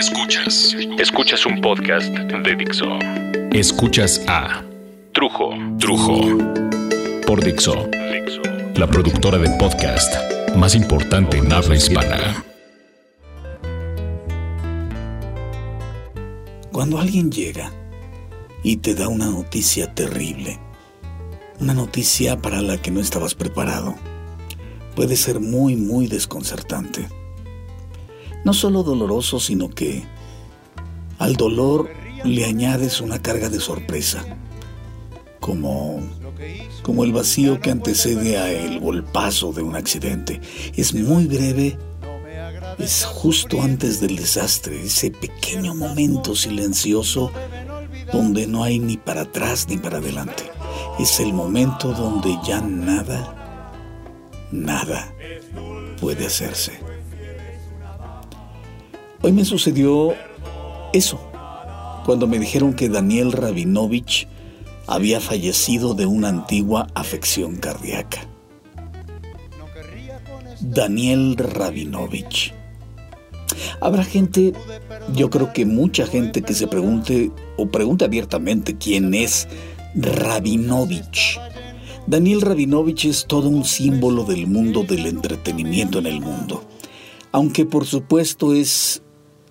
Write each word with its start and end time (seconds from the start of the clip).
Escuchas. 0.00 0.74
Escuchas 0.98 1.44
un 1.44 1.60
podcast 1.60 2.08
de 2.08 2.56
Dixo. 2.56 2.86
Escuchas 3.52 4.24
a 4.28 4.64
Trujo. 5.12 5.50
Trujo. 5.78 6.38
Por 7.26 7.44
Dixo. 7.44 7.86
La 8.76 8.86
productora 8.86 9.36
de 9.36 9.50
podcast 9.58 10.10
más 10.56 10.74
importante 10.74 11.36
en 11.36 11.52
habla 11.52 11.76
hispana. 11.76 12.42
Cuando 16.72 16.98
alguien 16.98 17.30
llega 17.30 17.70
y 18.62 18.78
te 18.78 18.94
da 18.94 19.06
una 19.06 19.26
noticia 19.26 19.94
terrible, 19.94 20.58
una 21.60 21.74
noticia 21.74 22.38
para 22.38 22.62
la 22.62 22.80
que 22.80 22.90
no 22.90 23.00
estabas 23.00 23.34
preparado, 23.34 23.96
puede 24.96 25.16
ser 25.16 25.40
muy, 25.40 25.76
muy 25.76 26.06
desconcertante. 26.06 27.19
No 28.44 28.54
solo 28.54 28.82
doloroso, 28.82 29.38
sino 29.38 29.68
que 29.68 30.04
al 31.18 31.36
dolor 31.36 31.90
le 32.24 32.44
añades 32.44 33.00
una 33.00 33.20
carga 33.20 33.48
de 33.48 33.60
sorpresa, 33.60 34.24
como, 35.38 36.00
como 36.82 37.04
el 37.04 37.12
vacío 37.12 37.60
que 37.60 37.70
antecede 37.70 38.38
a 38.38 38.50
el 38.50 38.80
golpazo 38.80 39.52
de 39.52 39.62
un 39.62 39.76
accidente. 39.76 40.40
Es 40.76 40.94
muy 40.94 41.26
breve, 41.26 41.78
es 42.78 43.04
justo 43.04 43.60
antes 43.62 44.00
del 44.00 44.16
desastre, 44.16 44.82
ese 44.82 45.10
pequeño 45.10 45.74
momento 45.74 46.34
silencioso 46.34 47.30
donde 48.12 48.46
no 48.46 48.64
hay 48.64 48.78
ni 48.78 48.96
para 48.96 49.22
atrás 49.22 49.66
ni 49.68 49.76
para 49.76 49.98
adelante. 49.98 50.44
Es 50.98 51.20
el 51.20 51.32
momento 51.32 51.92
donde 51.92 52.36
ya 52.44 52.60
nada, 52.60 53.70
nada 54.50 55.12
puede 56.00 56.26
hacerse. 56.26 56.89
Hoy 59.22 59.32
me 59.32 59.44
sucedió 59.44 60.14
eso, 60.94 61.20
cuando 62.06 62.26
me 62.26 62.38
dijeron 62.38 62.72
que 62.72 62.88
Daniel 62.88 63.32
Rabinovich 63.32 64.26
había 64.86 65.20
fallecido 65.20 65.92
de 65.92 66.06
una 66.06 66.28
antigua 66.28 66.86
afección 66.94 67.56
cardíaca. 67.56 68.26
Daniel 70.60 71.36
Rabinovich. 71.36 72.54
Habrá 73.82 74.04
gente, 74.04 74.54
yo 75.14 75.28
creo 75.28 75.52
que 75.52 75.66
mucha 75.66 76.06
gente 76.06 76.40
que 76.40 76.54
se 76.54 76.66
pregunte 76.66 77.30
o 77.58 77.66
pregunte 77.66 78.06
abiertamente 78.06 78.78
quién 78.78 79.12
es 79.12 79.48
Rabinovich. 79.94 81.38
Daniel 82.06 82.40
Rabinovich 82.40 83.04
es 83.04 83.26
todo 83.26 83.50
un 83.50 83.66
símbolo 83.66 84.24
del 84.24 84.46
mundo 84.46 84.82
del 84.82 85.04
entretenimiento 85.04 85.98
en 85.98 86.06
el 86.06 86.22
mundo, 86.22 86.64
aunque 87.32 87.66
por 87.66 87.84
supuesto 87.84 88.54
es 88.54 89.02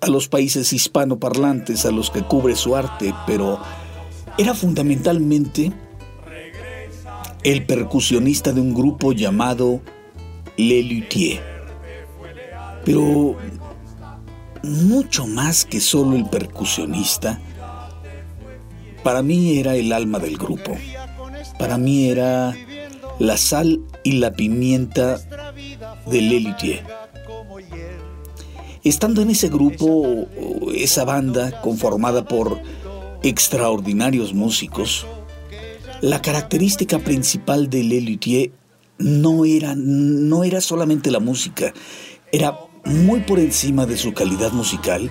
a 0.00 0.08
los 0.08 0.28
países 0.28 0.72
hispanoparlantes 0.72 1.84
a 1.84 1.90
los 1.90 2.10
que 2.10 2.22
cubre 2.22 2.56
su 2.56 2.74
arte, 2.76 3.14
pero 3.26 3.60
era 4.38 4.54
fundamentalmente 4.54 5.72
el 7.42 7.66
percusionista 7.66 8.52
de 8.52 8.60
un 8.60 8.74
grupo 8.74 9.12
llamado 9.12 9.80
Le 10.56 10.82
Luthier. 10.82 11.42
Pero 12.84 13.36
mucho 14.62 15.26
más 15.26 15.64
que 15.64 15.80
solo 15.80 16.16
el 16.16 16.28
percusionista, 16.28 17.40
para 19.02 19.22
mí 19.22 19.58
era 19.58 19.76
el 19.76 19.92
alma 19.92 20.18
del 20.18 20.36
grupo. 20.36 20.76
Para 21.58 21.78
mí 21.78 22.08
era 22.08 22.54
la 23.18 23.36
sal 23.36 23.82
y 24.02 24.12
la 24.12 24.32
pimienta 24.32 25.18
de 26.06 26.22
Le 26.22 26.40
Luthier. 26.40 26.99
Estando 28.82 29.20
en 29.20 29.30
ese 29.30 29.48
grupo, 29.48 30.26
esa 30.74 31.04
banda 31.04 31.60
conformada 31.60 32.24
por 32.24 32.62
extraordinarios 33.22 34.32
músicos, 34.32 35.06
la 36.00 36.22
característica 36.22 36.98
principal 36.98 37.68
de 37.68 37.84
Le 37.84 38.00
Luthier 38.00 38.52
no 38.96 39.44
era, 39.44 39.74
no 39.76 40.44
era 40.44 40.62
solamente 40.62 41.10
la 41.10 41.20
música, 41.20 41.74
era 42.32 42.58
muy 42.86 43.20
por 43.20 43.38
encima 43.38 43.84
de 43.84 43.98
su 43.98 44.14
calidad 44.14 44.52
musical, 44.52 45.10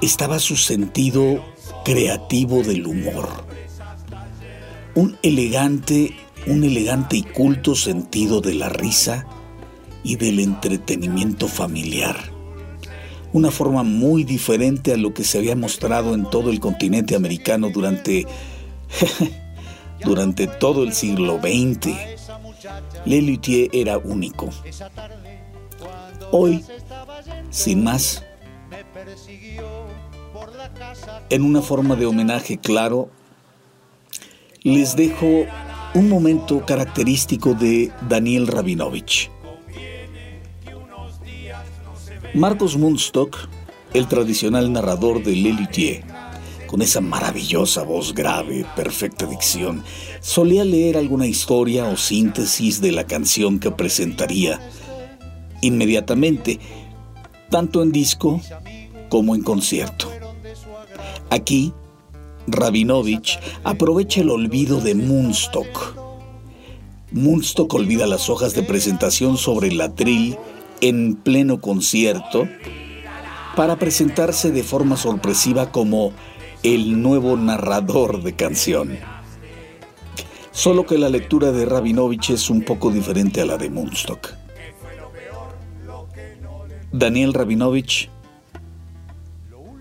estaba 0.00 0.38
su 0.38 0.56
sentido 0.56 1.44
creativo 1.84 2.62
del 2.62 2.86
humor. 2.86 3.28
Un 4.94 5.18
elegante, 5.24 6.14
un 6.46 6.62
elegante 6.62 7.16
y 7.16 7.22
culto 7.24 7.74
sentido 7.74 8.40
de 8.40 8.54
la 8.54 8.68
risa 8.68 9.26
y 10.04 10.14
del 10.14 10.38
entretenimiento 10.38 11.48
familiar. 11.48 12.37
Una 13.38 13.52
forma 13.52 13.84
muy 13.84 14.24
diferente 14.24 14.92
a 14.92 14.96
lo 14.96 15.14
que 15.14 15.22
se 15.22 15.38
había 15.38 15.54
mostrado 15.54 16.12
en 16.12 16.28
todo 16.28 16.50
el 16.50 16.58
continente 16.58 17.14
americano 17.14 17.70
durante 17.72 18.26
durante 20.04 20.48
todo 20.48 20.82
el 20.82 20.92
siglo 20.92 21.38
XX. 21.38 21.94
Le 23.04 23.22
Luthier 23.22 23.70
era 23.72 23.96
único. 23.96 24.48
Hoy, 26.32 26.64
sin 27.50 27.84
más, 27.84 28.24
en 31.30 31.42
una 31.42 31.62
forma 31.62 31.94
de 31.94 32.06
homenaje 32.06 32.58
claro, 32.58 33.08
les 34.64 34.96
dejo 34.96 35.44
un 35.94 36.08
momento 36.08 36.66
característico 36.66 37.54
de 37.54 37.92
Daniel 38.08 38.48
Rabinovich. 38.48 39.30
Marcos 42.34 42.76
Mundstock, 42.76 43.36
el 43.94 44.06
tradicional 44.06 44.70
narrador 44.70 45.22
de 45.22 45.34
Lelutier, 45.34 46.04
con 46.66 46.82
esa 46.82 47.00
maravillosa 47.00 47.84
voz 47.84 48.14
grave, 48.14 48.66
perfecta 48.76 49.24
dicción, 49.24 49.82
solía 50.20 50.62
leer 50.64 50.98
alguna 50.98 51.26
historia 51.26 51.86
o 51.86 51.96
síntesis 51.96 52.82
de 52.82 52.92
la 52.92 53.04
canción 53.04 53.58
que 53.58 53.70
presentaría 53.70 54.60
inmediatamente, 55.62 56.60
tanto 57.50 57.82
en 57.82 57.92
disco 57.92 58.40
como 59.08 59.34
en 59.34 59.42
concierto. 59.42 60.12
Aquí, 61.30 61.72
Rabinovich 62.46 63.38
aprovecha 63.64 64.20
el 64.20 64.30
olvido 64.30 64.82
de 64.82 64.94
Moonstock. 64.94 65.96
Moonstock 67.10 67.72
olvida 67.72 68.06
las 68.06 68.28
hojas 68.28 68.54
de 68.54 68.62
presentación 68.62 69.38
sobre 69.38 69.68
el 69.68 69.80
atril 69.80 70.36
en 70.80 71.16
pleno 71.16 71.60
concierto 71.60 72.48
para 73.56 73.76
presentarse 73.76 74.50
de 74.50 74.62
forma 74.62 74.96
sorpresiva 74.96 75.72
como 75.72 76.12
el 76.62 77.02
nuevo 77.02 77.36
narrador 77.36 78.22
de 78.22 78.34
canción. 78.34 78.98
Solo 80.52 80.86
que 80.86 80.98
la 80.98 81.08
lectura 81.08 81.52
de 81.52 81.64
Rabinovich 81.64 82.30
es 82.30 82.50
un 82.50 82.62
poco 82.62 82.90
diferente 82.90 83.40
a 83.40 83.46
la 83.46 83.56
de 83.56 83.70
Moonstock. 83.70 84.34
Daniel 86.92 87.34
Rabinovich, 87.34 88.10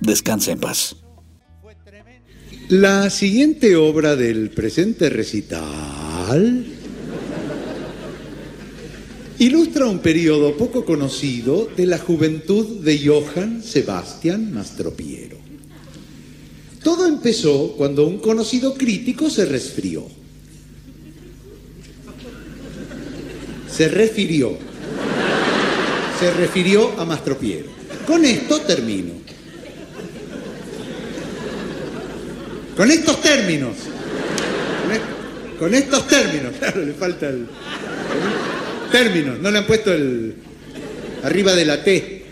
descansa 0.02 0.52
en 0.52 0.60
paz. 0.60 0.98
La 2.70 3.10
siguiente 3.10 3.76
obra 3.76 4.16
del 4.16 4.50
presente 4.50 5.10
recital 5.10 6.77
ilustra 9.40 9.86
un 9.86 10.00
periodo 10.00 10.56
poco 10.58 10.86
conocido 10.86 11.70
de 11.76 11.86
la 11.86 11.98
juventud 11.98 12.82
de 12.82 13.00
Johann 13.06 13.64
Sebastian 13.64 14.54
Mastropiero. 14.54 15.38
Todo 16.84 17.06
empezó 17.06 17.74
cuando 17.78 18.08
un 18.08 18.20
conocido 18.20 18.74
crítico 18.74 19.30
se 19.30 19.46
resfrió. 19.46 20.06
Se 23.70 23.90
refirió 23.90 24.58
se 26.20 26.32
refirió 26.32 27.00
a 27.00 27.06
Mastropiero. 27.06 27.68
Con 28.06 28.26
esto 28.26 28.62
termino. 28.62 29.14
Con 32.76 32.92
estos 32.92 33.22
términos. 33.22 33.76
Con, 35.60 35.74
estos 35.74 36.08
términos. 36.08 36.54
Claro, 36.60 36.86
le 36.86 36.94
falta 36.94 37.30
el. 37.30 37.48
Términos. 38.92 39.40
No 39.40 39.52
le 39.52 39.60
han 39.60 39.68
puesto 39.68 39.94
el. 39.94 40.36
Arriba 41.24 41.54
de 41.54 41.66
la 41.66 41.84
T. 41.84 42.26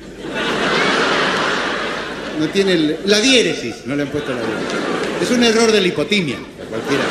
No 2.40 2.48
tiene 2.50 2.98
la 3.06 3.20
diéresis. 3.20 3.76
No 3.86 3.96
le 3.96 4.04
han 4.04 4.10
puesto 4.10 4.32
la 4.32 4.42
diéresis. 4.42 5.22
Es 5.22 5.32
un 5.32 5.44
error 5.44 5.72
de 5.72 5.82
la 5.82 5.88
hipotimia. 5.88 6.38
Cualquiera. 6.70 7.04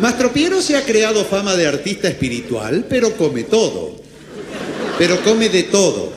Mastropiero 0.00 0.60
se 0.60 0.76
ha 0.76 0.84
creado 0.84 1.24
fama 1.24 1.54
de 1.54 1.66
artista 1.66 2.08
espiritual, 2.08 2.86
pero 2.88 3.16
come 3.16 3.44
todo 3.44 4.02
pero 4.98 5.20
come 5.22 5.48
de 5.48 5.64
todo, 5.64 6.12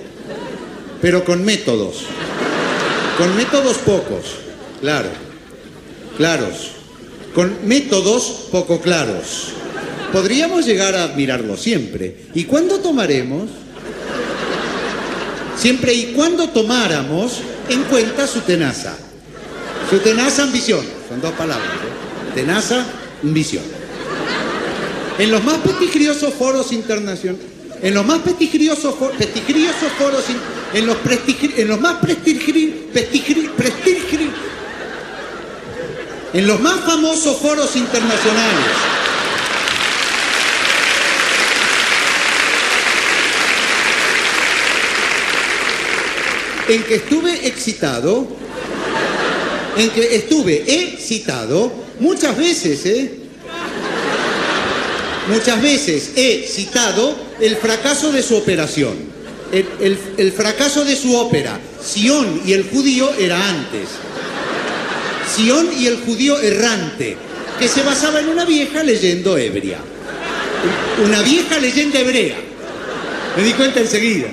pero 1.01 1.23
con 1.23 1.43
métodos, 1.43 2.03
con 3.17 3.35
métodos 3.35 3.77
pocos, 3.77 4.25
claro, 4.81 5.09
claros, 6.17 6.71
con 7.33 7.67
métodos 7.67 8.47
poco 8.51 8.81
claros. 8.81 9.53
Podríamos 10.11 10.65
llegar 10.65 10.95
a 10.95 11.03
admirarlo 11.03 11.57
siempre. 11.57 12.15
¿Y 12.33 12.45
cuándo 12.45 12.79
tomaremos? 12.79 13.49
Siempre 15.57 15.93
y 15.93 16.13
cuando 16.13 16.49
tomáramos 16.49 17.39
en 17.69 17.83
cuenta 17.83 18.27
su 18.27 18.41
tenaza. 18.41 18.95
Su 19.89 19.99
tenaza 19.99 20.43
ambición. 20.43 20.85
Son 21.09 21.21
dos 21.21 21.33
palabras. 21.33 21.67
¿eh? 21.67 22.33
Tenaza, 22.35 22.85
ambición. 23.23 23.63
En 25.17 25.31
los 25.31 25.43
más 25.43 25.57
prestigiosos 25.59 26.33
foros 26.33 26.71
internacionales. 26.71 27.45
En 27.81 27.93
los 27.93 28.05
más 28.05 28.19
prestigiosos, 28.19 28.95
prestigiosos 29.17 29.91
foros. 29.97 30.23
En 30.73 30.87
los, 30.87 30.97
en 31.57 31.67
los 31.67 31.79
más 31.79 31.95
prestigiosos. 31.99 32.63
En 36.33 36.47
los 36.47 36.59
más 36.59 36.79
famosos 36.81 37.37
foros 37.37 37.75
internacionales. 37.75 38.65
En 46.67 46.83
que 46.83 46.95
estuve 46.95 47.47
excitado, 47.47 48.27
en 49.77 49.89
que 49.91 50.15
estuve 50.15 50.63
excitado 50.67 51.71
muchas 51.99 52.35
veces, 52.37 52.85
¿eh? 52.85 53.11
Muchas 55.27 55.61
veces 55.61 56.11
he 56.15 56.47
citado 56.47 57.15
el 57.39 57.55
fracaso 57.57 58.11
de 58.11 58.21
su 58.21 58.35
operación, 58.35 58.95
el, 59.51 59.97
el 60.17 60.31
fracaso 60.31 60.85
de 60.85 60.95
su 60.95 61.15
ópera. 61.15 61.59
Sion 61.83 62.41
y 62.45 62.53
el 62.53 62.63
judío 62.69 63.11
era 63.19 63.47
antes. 63.49 63.89
Sion 65.35 65.69
y 65.77 65.87
el 65.87 65.97
judío 65.97 66.39
errante, 66.39 67.17
que 67.59 67.67
se 67.67 67.81
basaba 67.83 68.19
en 68.19 68.29
una 68.29 68.45
vieja 68.45 68.83
leyenda 68.83 69.39
ebria. 69.39 69.79
Una 71.03 71.21
vieja 71.21 71.59
leyenda 71.59 71.99
hebrea. 71.99 72.37
Me 73.37 73.43
di 73.43 73.53
cuenta 73.53 73.79
enseguida. 73.79 74.27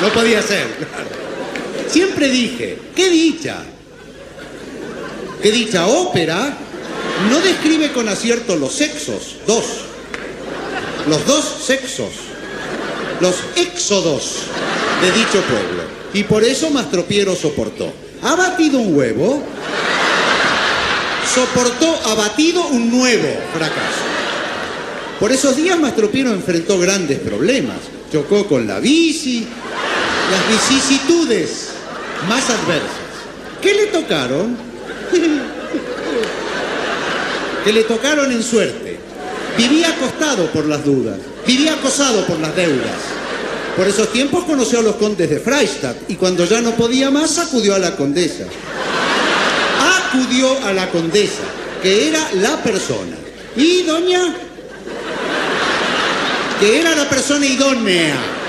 No 0.00 0.08
podía 0.12 0.42
ser. 0.42 0.66
Siempre 1.88 2.28
dije, 2.28 2.78
qué 2.94 3.10
dicha. 3.10 3.62
Qué 5.42 5.50
dicha 5.50 5.86
ópera 5.86 6.56
no 7.30 7.40
describe 7.40 7.92
con 7.92 8.08
acierto 8.08 8.56
los 8.56 8.72
sexos, 8.72 9.36
dos. 9.46 9.64
Los 11.06 11.26
dos 11.26 11.44
sexos. 11.64 12.10
Los 13.20 13.36
éxodos 13.56 14.36
de 15.02 15.12
dicho 15.12 15.42
pueblo. 15.42 15.82
Y 16.14 16.24
por 16.24 16.44
eso 16.44 16.70
Mastropiero 16.70 17.36
soportó 17.36 17.92
ha 18.22 18.34
batido 18.34 18.78
un 18.78 18.94
huevo, 18.96 19.42
soportó 21.34 22.00
abatido 22.06 22.66
un 22.66 22.90
nuevo 22.90 23.28
fracaso. 23.54 24.10
Por 25.18 25.32
esos 25.32 25.56
días 25.56 25.78
Mastropino 25.78 26.32
enfrentó 26.32 26.78
grandes 26.78 27.18
problemas. 27.18 27.76
Chocó 28.12 28.46
con 28.46 28.66
la 28.66 28.80
bici, 28.80 29.46
las 30.30 30.48
vicisitudes 30.48 31.68
más 32.28 32.50
adversas. 32.50 32.90
¿Qué 33.60 33.74
le 33.74 33.86
tocaron? 33.86 34.56
que 37.64 37.72
le 37.72 37.84
tocaron 37.84 38.32
en 38.32 38.42
suerte. 38.42 38.98
Vivía 39.56 39.90
acostado 39.90 40.50
por 40.52 40.66
las 40.66 40.84
dudas, 40.84 41.18
vivía 41.46 41.74
acosado 41.74 42.26
por 42.26 42.38
las 42.38 42.54
deudas. 42.56 42.96
Por 43.76 43.86
esos 43.86 44.12
tiempos 44.12 44.44
conoció 44.44 44.80
a 44.80 44.82
los 44.82 44.96
condes 44.96 45.30
de 45.30 45.40
Freistadt 45.40 45.96
y 46.08 46.16
cuando 46.16 46.44
ya 46.44 46.60
no 46.60 46.72
podía 46.72 47.10
más 47.10 47.38
acudió 47.38 47.74
a 47.74 47.78
la 47.78 47.96
condesa. 47.96 48.44
Acudió 50.08 50.64
a 50.64 50.72
la 50.72 50.90
condesa, 50.90 51.42
que 51.82 52.08
era 52.08 52.30
la 52.34 52.62
persona. 52.62 53.16
Y 53.56 53.82
doña, 53.82 54.34
que 56.58 56.80
era 56.80 56.94
la 56.94 57.08
persona 57.08 57.46
idónea. 57.46 58.39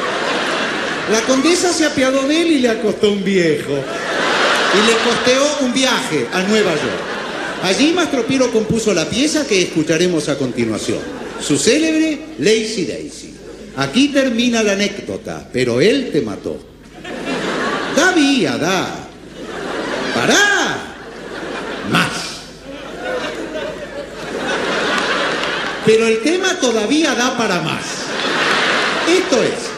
La 1.11 1.21
condesa 1.23 1.73
se 1.73 1.85
apiadó 1.85 2.25
de 2.25 2.41
él 2.41 2.51
y 2.51 2.59
le 2.59 2.69
acostó 2.69 3.11
un 3.11 3.23
viejo. 3.23 3.73
Y 3.73 4.87
le 4.87 4.93
costeó 5.03 5.65
un 5.65 5.73
viaje 5.73 6.27
a 6.31 6.41
Nueva 6.43 6.71
York. 6.71 7.11
Allí 7.63 7.91
Mastropiro 7.91 8.49
compuso 8.51 8.93
la 8.93 9.09
pieza 9.09 9.45
que 9.45 9.61
escucharemos 9.61 10.29
a 10.29 10.37
continuación, 10.37 10.99
su 11.39 11.57
célebre 11.57 12.19
Lazy 12.39 12.85
Daisy. 12.85 13.33
Aquí 13.77 14.07
termina 14.07 14.63
la 14.63 14.73
anécdota, 14.73 15.47
pero 15.51 15.81
él 15.81 16.09
te 16.11 16.21
mató. 16.21 16.57
Da 17.95 18.11
vía, 18.13 18.57
da. 18.57 18.87
Pará. 20.15 20.95
Más. 21.91 22.09
Pero 25.85 26.07
el 26.07 26.21
tema 26.21 26.57
todavía 26.59 27.13
da 27.15 27.37
para 27.37 27.61
más. 27.61 27.83
Esto 29.07 29.43
es. 29.43 29.70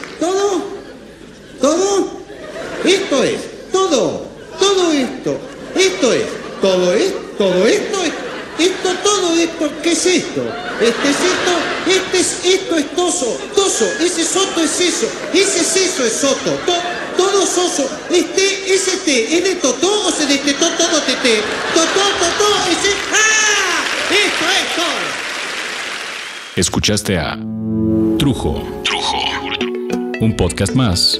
Esto 2.83 3.23
es, 3.23 3.71
todo. 3.71 4.27
Todo 4.59 4.91
esto. 4.91 5.39
Esto 5.75 6.13
es, 6.13 6.23
todo 6.61 6.93
es, 6.93 7.13
todo 7.37 7.67
esto 7.67 8.03
es. 8.03 8.11
Esto, 8.59 8.89
todo 9.03 9.35
esto, 9.35 9.71
¿qué 9.81 9.91
es 9.93 10.05
esto? 10.05 10.41
Este 10.79 11.09
es 11.09 11.17
esto, 11.17 11.51
este 11.87 12.19
es, 12.19 12.45
esto 12.45 12.77
es 12.77 12.95
toso, 12.95 13.37
toso, 13.55 13.85
ese 13.99 14.23
soto 14.23 14.61
es 14.61 14.79
eso, 14.79 15.07
ese 15.33 15.61
es 15.61 15.75
eso 15.75 16.05
es 16.05 16.13
soto, 16.13 16.51
todo 17.17 17.47
soso, 17.47 17.89
este, 18.11 18.73
ese 18.73 18.97
té, 18.97 19.37
¿es 19.37 19.43
de 19.43 19.55
totó 19.55 20.07
o 20.07 20.11
se 20.11 20.27
destetó 20.27 20.69
todo 20.77 21.01
tete? 21.01 21.41
Totó, 21.73 22.01
totó, 22.19 22.71
ese, 22.71 22.93
¡ah! 23.11 23.83
Esto 24.11 24.45
es 24.45 24.75
todo. 24.75 24.85
Escuchaste 26.55 27.17
a 27.17 27.37
Trujo, 28.19 28.81
Trujo, 28.83 29.17
un 30.19 30.35
podcast 30.37 30.73
más 30.73 31.19